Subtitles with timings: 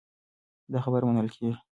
[0.71, 1.55] دا خبره منل کېږي.